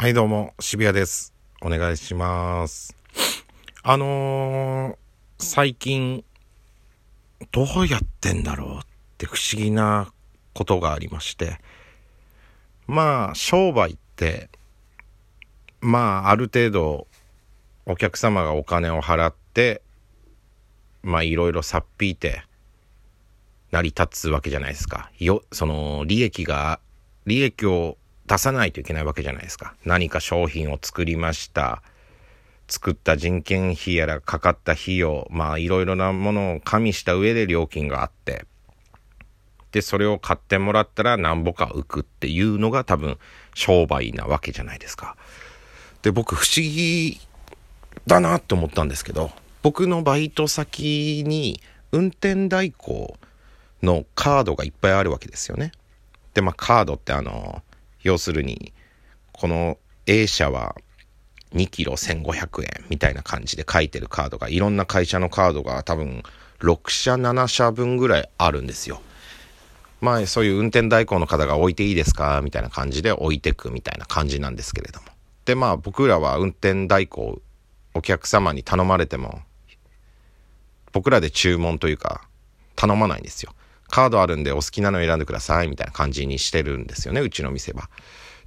[0.00, 1.34] はい、どうも、渋谷です。
[1.60, 2.94] お願いします。
[3.82, 4.96] あのー、
[5.40, 6.22] 最近、
[7.50, 8.80] どうやってんだろうっ
[9.18, 10.12] て不思議な
[10.54, 11.58] ことがありまして、
[12.86, 14.50] まあ、商売って、
[15.80, 17.08] まあ、ある程度、
[17.84, 19.82] お客様がお金を払って、
[21.02, 22.44] まあ、いろいろさっぴいて、
[23.72, 25.10] 成り立つわけじゃないですか。
[25.18, 26.78] よ、その、利益が、
[27.26, 29.74] 利益を出さないといけないわけじゃないですか。
[29.84, 31.82] 何か商品を作りました。
[32.68, 38.44] 作った人件費やらかかった費用、まあいろいろなものを加味した上で料金があって、
[39.72, 43.18] で、それを買ってもらったらなんぼか浮くっていうのが多分
[43.54, 45.16] 商売なわけじゃないですか。
[46.02, 47.20] で、僕不思議
[48.06, 49.30] だなって思ったんですけど、
[49.62, 53.16] 僕のバイト先に運転代行
[53.82, 55.72] のカードがいっぱいあるわけですよね。
[56.34, 57.62] で、まあカードってあの、
[58.08, 58.72] 要するに、
[59.32, 60.74] この A 社は
[61.52, 66.22] 2キロ1500円みたいな感じで書いてるカードが、いろんな会社のカードが多分
[66.60, 69.02] 6社7社分ぐらいあるんですよ。
[70.00, 75.06] まあそういう運転代行の方が置いていいですかみたいな感じで置いてくみたいな感じなんですけれども。
[75.44, 77.42] でまあ僕らは運転代行
[77.94, 79.42] お客様に頼まれても
[80.92, 82.28] 僕らで注文というか
[82.76, 83.52] 頼まないんですよ。
[83.88, 87.90] カードあるんでお好きなの選んでくださいみたいな感じにしてるんですよね、うちの店は。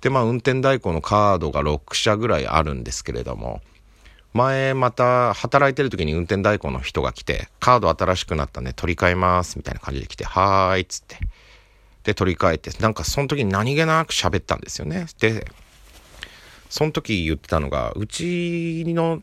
[0.02, 3.62] で、まあ運転代行のカードが6社ぐらいあるんですけれども、
[4.34, 11.17] 前また働いてる時に運転代行の人が来て、カード新しくなったんで取り替えますみたいな感じで来て、はーいっつって。
[12.03, 15.06] で、取り替えて、なんかその時に何気なく喋ったんですよね。
[15.19, 15.45] で、
[16.69, 19.22] その時言ってたのが、うちの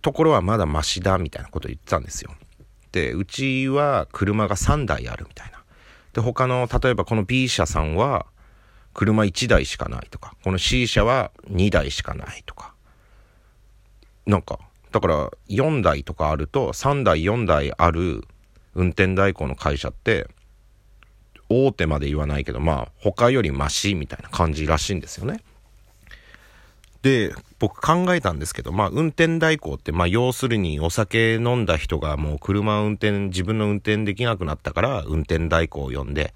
[0.00, 2.34] ところはまだマシだみたいなこと言ってたんですよ。
[2.92, 5.62] で、うちは車が3台あるみたいな。
[6.12, 8.26] で、他の、例えばこの B 社さんは
[8.94, 12.74] 車1台しかないとか、この C 社は2台しかないとか。
[14.26, 14.58] なんか、
[14.92, 18.24] だから4台とかあると、3台4台ある
[18.74, 20.28] 運転代行の会社って、
[21.48, 25.40] 大手まで言わないけど、まあ、他よりマシみたいな感じらしいんですよね。
[27.02, 36.32] で、僕考えたんですけど、まあ運転代行って、まあ要するにお酒飲んだ人がもう車運転、自分の運転できなくなったから運転代行を呼んで、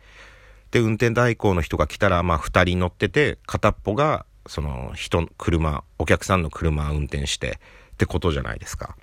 [0.73, 7.61] で、運転代行の人が来たら、まあ二人乗ってて、片っぽが、その人、車、お客さんの車運転して、
[7.95, 8.97] ってことじゃないですか。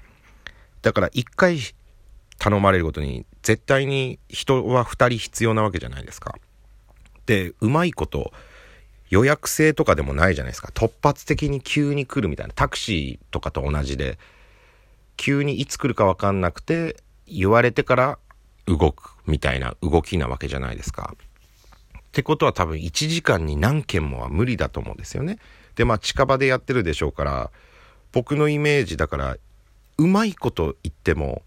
[0.82, 1.60] だから一回
[2.38, 6.36] 頼まれることに、絶対に人は二人必要なわけじゃないですか。
[7.26, 8.34] で、うまいこと、
[9.14, 10.72] 予約制とかでもないじゃないですか。
[10.74, 12.54] 突発的に急に来るみたいな。
[12.56, 14.18] タクシーとかと同じで、
[15.18, 16.98] 急にいつ来るかわかんなくて、
[17.28, 18.18] 言われてから
[18.66, 21.16] 動くみたいな動きなわけじゃないですか。
[21.96, 25.38] ってことは多分1時間に何件もは無理だと思うんですよね。
[25.76, 27.52] で、まあ近場でやってるでしょうから、
[28.14, 29.38] 僕のイメージだから、
[30.00, 31.44] うまいこと言っても、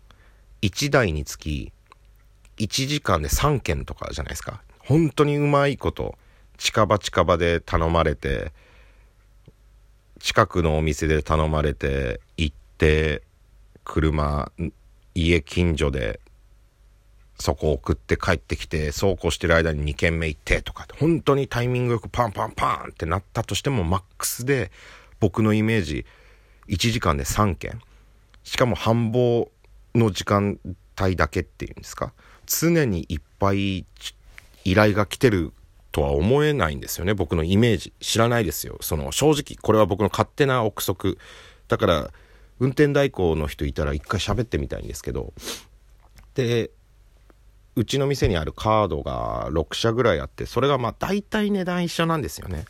[0.62, 1.72] 1台につき
[2.58, 4.62] 1時間で3件とかじゃないですか。
[4.78, 6.16] 本当にうまいこと。
[6.56, 8.52] 近場近場で頼まれて
[10.20, 13.22] 近くのお店で頼まれて行って
[13.84, 14.50] 車
[15.14, 16.20] 家近所で
[17.38, 24.70] そこ送って帰ってきてそうこうしてる間に2軒目行ってとか本当にタイミングよくパンパンパンってなったとしてもマックスで
[25.20, 26.06] 僕のイメージ
[26.68, 27.80] 1時間で3件
[28.42, 29.48] しかも繁忙
[29.94, 30.58] の時間
[31.00, 32.12] 帯だけっていうんですか？
[32.46, 33.84] 常にいっぱい
[34.64, 35.52] 依頼が来てる
[35.96, 37.14] とは思えないんですよね。
[37.14, 37.94] 僕のイメージ。
[38.00, 38.76] 知らないですよ。
[38.82, 41.16] その正直これは僕の勝手な憶測。
[41.68, 42.10] だから
[42.60, 45.32] 運転代行の人いたら一回喋ってみたいんですけど。
[46.34, 46.70] で
[47.76, 52.66] うちの店にあるカードが6社ぐらいあってそれがまあ大体値段一緒なんですよね。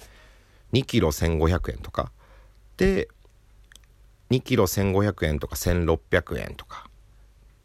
[0.72, 2.12] 2キロ1500円とか。
[2.76, 3.08] で
[4.30, 6.88] 2キロ1500円とか1600円とか。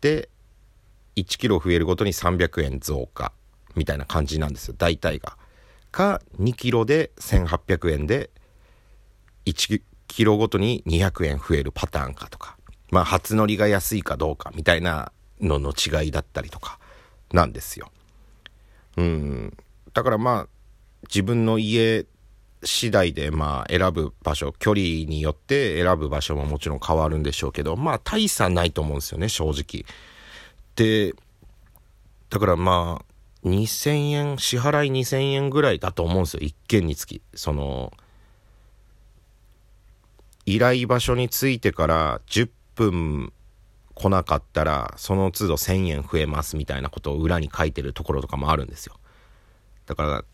[0.02, 0.28] で
[1.18, 3.32] 1キロ増えるごとに300円増加
[3.76, 4.76] みたいな感じなんですよ。
[4.76, 5.38] 大体が。
[5.92, 8.30] か2キロで1800円で
[9.46, 12.58] 1キロごとに200円増えるパターンかとか
[12.90, 16.80] まあ初乗りが安いかどうかみたいなのの違いだったりとか
[17.34, 17.92] なんですよ。
[18.98, 19.58] うん
[19.94, 20.48] だからまあ
[21.08, 22.06] 自分の家
[22.64, 29.86] 次第でまあ選ぶ場所距離によって選ぶ場所ももちろん変わるんでしょうけどまあ大差ないと思うんですよね正直。
[30.76, 31.16] で
[32.30, 33.11] だからまあ
[33.44, 36.42] 2000円、支払い2000円ぐらいだと思うんですよ。
[36.42, 37.22] 一件につき。
[37.34, 37.92] その、
[40.46, 43.34] 依頼場所に着いてから10分
[43.96, 48.96] 来なかったら、その都度1000円増えますみたいなことを裏に書いてるところとかもあるんですよ。
[49.86, 50.26] だから、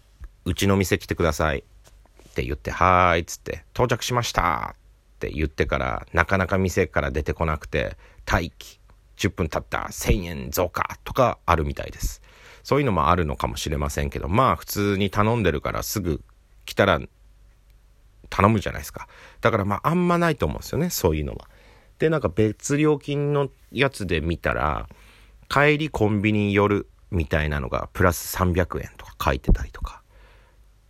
[0.46, 1.60] うちの店来てください。
[1.60, 7.98] って言って、はーいっつって、到着しましたって言ってから、なかなか店から出てこなくて、
[8.30, 8.80] 待機、
[9.18, 12.22] 10分経った1000円増加とかあるみたいです。
[12.68, 16.22] そういうのもあるのかもしれませんけど、まあ普通に頼んでるからすぐ
[16.66, 17.00] 来たら
[18.30, 19.08] 頼むじゃないですか。
[19.40, 21.48] だからまああんまないと思うんですよね、そういうのは。
[21.98, 24.90] で、なんか別料金のやつで見たら、
[25.48, 30.02] 帰りコンビニ寄るみたいなのがプラス300円とか書いてたりとか。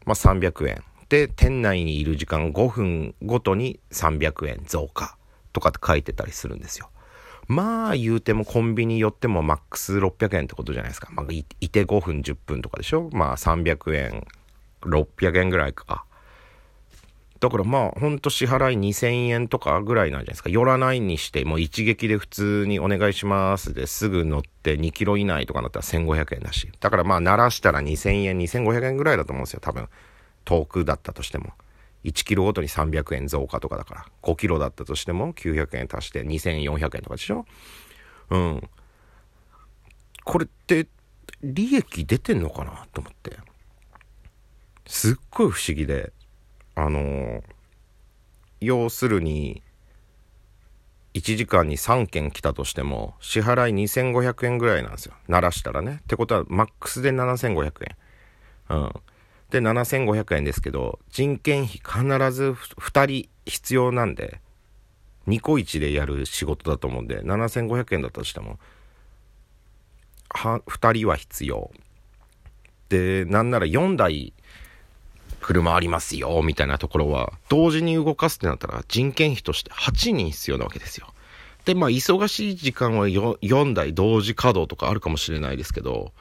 [0.03, 0.83] まあ300円。
[1.09, 5.15] で、店内にいる時間5分ごとに300円増加
[5.53, 6.89] とかって書いてたりするんですよ。
[7.47, 11.09] まあ言うてもコンビニ寄ってもマックス600円ってことじゃないですか。
[11.11, 14.27] まあいて5分10分とかでしょまあ300円、
[14.81, 16.03] 600円ぐらいか。
[17.39, 20.49] だからまあほんと支払い2000円とかぐらいなんじゃないですか。
[20.49, 26.69] 寄らないにしてもう一撃で普通にお願いしますですぐ乗って2キロ以内とかだったら1500円だし。
[26.79, 29.59] だからまあ鳴らしたら2000円、2500円ぐらいだと思うんですよ。
[29.61, 29.87] 多分。
[30.45, 31.53] 遠くだったとしても。
[32.03, 37.45] 1キロごとに300円増加とかだから、5キロだったとしても900円足して2400円とかでしょ？
[38.29, 38.69] うん。
[40.23, 40.87] これって、
[41.43, 43.37] 利益出てんのかなと思って。
[44.85, 46.11] すっごい不思議で、
[46.75, 47.43] あのー、
[48.61, 49.61] 要するに、
[51.13, 55.13] 1時間に3件来たとしても、支払い2500円ぐらいなんですよ。
[55.27, 55.99] 鳴らしたらね。
[56.03, 57.97] ってことは、マックスで7500円。
[58.69, 58.93] うん。
[59.49, 64.41] で、7500円ですけど、人件費必ず2人必要なんで、
[65.27, 68.59] 2個1でやる仕事だと思うんで、7500円だとしても、
[70.29, 71.71] は、2人は必要。
[72.89, 74.33] で、なんなら4台
[75.41, 81.07] 車ありますよ、みたいなところは、同時に動かすってなったら人件費として8人必要なわけですよ。
[81.65, 86.13] で、まあ、忙しい時間は 4, 4台同時稼働とかあるかもしれないですけど、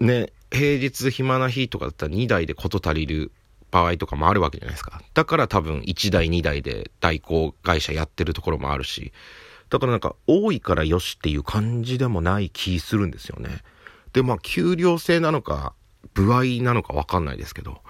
[0.00, 3.32] ね、平日暇な日とかだったら2台で事足りる
[3.70, 5.00] 場合とかもあるわけじゃないですか。
[5.14, 9.12] だから多分1台2台で代行会社やってるところもあるし、
[9.70, 13.62] だからなんか多いからよしっていう感じでもない気するんですよね。
[14.12, 15.72] で、まあ給料制なのか、
[16.12, 17.80] 部合なのかわかんないですけど、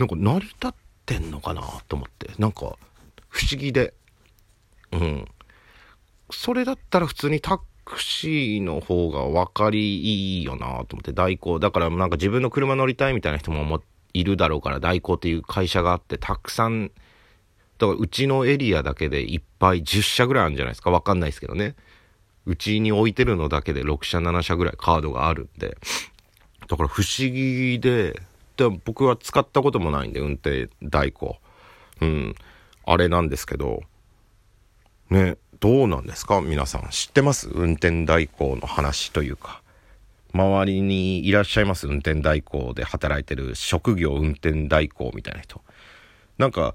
[0.00, 0.74] なんか成り立っ
[1.06, 2.76] てんのかなと思って、なんか
[3.28, 3.94] 不思議で、
[4.90, 5.24] うん。
[6.32, 11.58] それだったら普通にタクシーの方が分かりいいよなと思って、代行。
[11.58, 13.82] だからなんか自分の車乗りたいみたいな人も
[14.12, 16.90] いるだろうから、代行っていう会社があって、たくさん、
[17.78, 20.90] だからうちのエリアだけでいっぱい10社ぐらいあるんじゃないですか。
[20.90, 21.74] 分かんないですけどね。
[22.46, 25.76] うちに置いてるのだけで6社7社ぐらいカードがあるんで。
[26.68, 28.20] だから不思議で、
[28.56, 31.38] で僕は使ったこともないんで、運転代行。
[32.00, 32.34] うん。
[32.86, 33.82] あれなんですけど、
[35.10, 36.40] ね、どうなんですか？
[36.40, 36.88] 皆さん。
[36.90, 37.48] 知ってます？
[37.48, 39.62] 運転代行の話というか。
[40.32, 41.86] 周りにいらっしゃいます？
[41.86, 45.62] 運転代行で働いてる職業運転代行みたいな人。
[46.38, 46.74] なんか、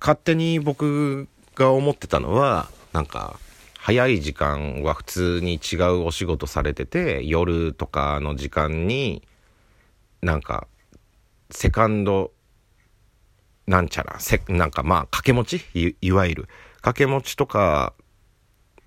[0.00, 3.38] 勝手に僕が思ってたのは、なんか、
[3.78, 9.22] 早い時間は普通に違うお仕事されてて、夜とかの時間に、
[10.20, 10.66] なんか、
[11.50, 12.32] セカンド、
[13.66, 15.64] なんちゃら、せ、なんかまあ、掛け持ち？
[15.74, 16.48] いいわゆる。
[16.86, 17.94] 掛け持ちとか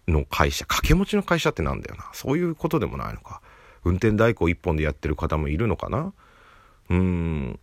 [0.07, 2.09] の会社、掛け持ちの会社ってなんだよな。
[2.13, 3.41] そういうことでもないのか。
[3.83, 6.13] 運転代行一本でやってる方もいるのかな
[6.89, 7.59] うん。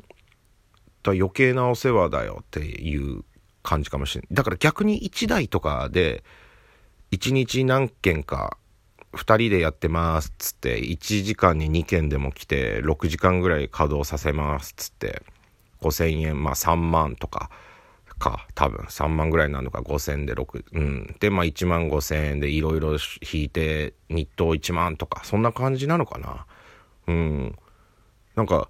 [1.03, 3.25] だ余計なお世話だよっていう
[3.63, 4.29] 感じかもしれない。
[4.31, 6.23] だから逆に1台とかで、
[7.13, 8.59] 1日何件か
[9.15, 15.23] 2人でやってますっつって1時間に2件でも来て6時間ぐらい稼働させますっつって
[15.81, 17.49] 5000円まあ3万とか
[18.19, 21.17] か、多分3万ぐらいなのか、5000で6、うん。
[21.21, 22.97] で、まあ1万5000円でいろいろ
[23.33, 26.47] 引いて、日当1万とか、そんな感じなのかな。
[27.09, 27.59] うん。
[28.35, 28.69] なんか、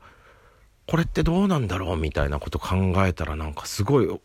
[0.86, 4.20] これってどうなんだろうみたいなこと考えたらなんかすごい、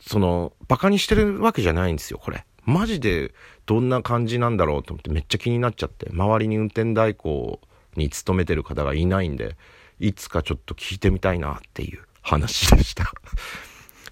[0.00, 2.44] その、バカにしてるわけじゃないんですよ、これ。
[2.64, 3.32] マジで
[3.64, 7.60] どんな感じなんだろうと思ってめっちゃ気になっちゃって、周りに運転代行
[7.96, 9.56] に勤めてる方がいないんで、
[9.98, 13.12] いつかちょっと聞いてみたいなっていう話でした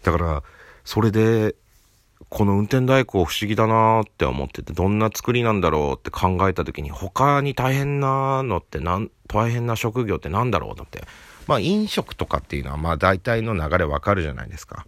[0.04, 0.42] だから、
[0.84, 1.56] それで、
[2.28, 11.04] この運転代行不思議だなって思ってて、どんな作りなんだろうって考えた時に、他に大変なのってなん、大変な職業ってなんだろうと思って。
[11.46, 14.86] まあ飲食とかっていうのはまあ大体の流れわかるじゃないですか。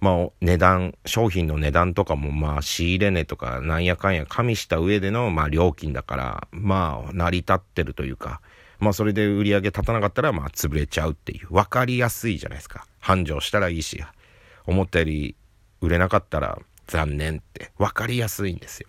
[0.00, 8.40] まあ値段、商品の値段とかもまあ仕入れ値とかなんやかんや加味した上でのまあ料金だから、まあ成り立ってるというか、
[8.78, 12.86] まあそれで売り上げ立たなかったらまあ潰れちゃうっていう、わかりやすいじゃないですか。
[13.00, 14.02] 繁盛したらいいし、
[14.66, 15.34] 思ったより
[15.80, 18.88] 売れなかったら残念って分かりやすいんですよ。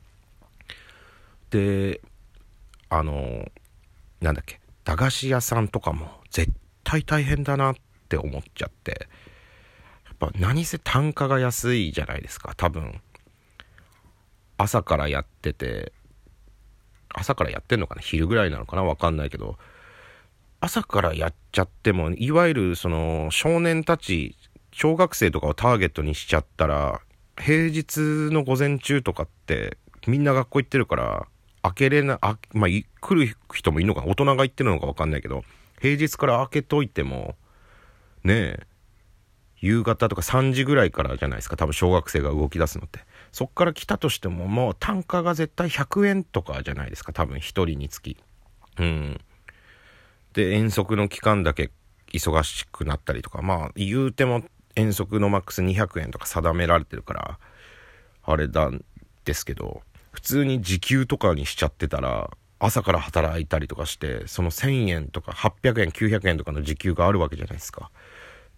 [1.50, 2.01] で、
[2.89, 3.50] あの、
[4.20, 6.51] なんだっけ、駄菓子屋さんとかも絶
[6.84, 7.75] 対大変だなっ
[8.10, 9.08] て思っちゃって。
[10.06, 13.01] やっぱ何せ単価が安いじゃないですか、多分。
[14.58, 15.94] 朝からやってて、
[17.10, 19.58] 朝からやってんのかな昼ぐらいなのかなわかんないけど、
[20.62, 24.38] 朝からやっちゃっても、いわゆるその少年たち、
[24.72, 27.01] 小学生とかをターゲットにしちゃったら、
[27.36, 27.98] 平日
[28.32, 29.77] の午前中とかって
[30.08, 31.27] みんな学校行ってるから、
[31.63, 32.86] 開けれな、あ、まあ、来
[33.25, 35.44] る人もいるのか大人が行ってるのかわかんないけど、
[35.80, 37.36] 平日から開けといても、
[38.24, 38.68] ねえ、
[39.62, 43.00] 夕方とか3時ぐらいからじゃないですか、多分小学生が動き出すのって。
[43.32, 48.18] そっから来たとしても、もう単価が絶対100円とかじゃないですか、多分1人につき。
[48.77, 49.22] うん。
[50.33, 51.71] で、遠足の期間だけ
[52.13, 54.43] 忙しくなったりとか、まあ、言うても
[54.75, 57.39] 遠足のマックス200円とか定められてるから、
[58.23, 58.83] あれなん
[59.25, 67.89] ですけど、普通に時給とかにしちゃってたら、朝から働いたりとかして、その1000円とか800円、900円とかの時給があるわけじゃないですか。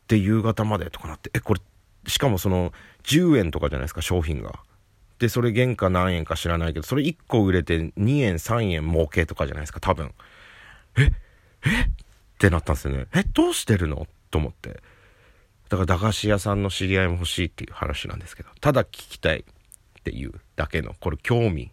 [0.07, 1.61] で、夕方までとかなって、え、これ、
[2.07, 4.59] しかもその、10円とかじゃないですか、商品が。
[5.19, 10.13] で、それ原価何円か知らないけど、それ1個売れて2円、3円儲けとかじゃないですか、多分。
[10.97, 11.11] え
[11.65, 11.81] え？
[11.81, 11.85] っ
[12.39, 13.07] てなったんですよね。
[13.15, 14.07] え、どうしてるの？
[14.31, 14.81] と思って。
[15.69, 19.45] だから駄菓子屋さんの知り合いも欲しいっていう話なんですけど、ただ聞きたい。
[19.99, 21.71] っていうだけの、これ興味。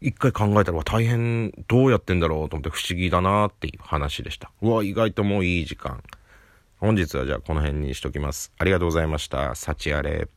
[0.00, 4.52] 一回考えたら、大変、どうやってんだろうと思って不思議だなっていう話でした。
[4.62, 6.04] うわ、意外ともういい時間。
[6.78, 8.52] 本日はじゃあこの辺にしときます。
[8.58, 9.56] ありがとうございました。
[9.56, 10.28] 幸あれ。